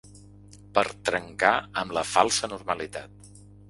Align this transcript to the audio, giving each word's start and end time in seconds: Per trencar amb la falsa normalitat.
Per 0.77 0.85
trencar 1.11 1.53
amb 1.85 1.97
la 2.01 2.07
falsa 2.17 2.55
normalitat. 2.57 3.35